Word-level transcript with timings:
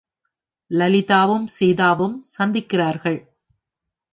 லலிதாவும் 0.71 1.45
சீதாவும் 1.59 2.17
சந்திக்கிறார்கள். 2.37 3.19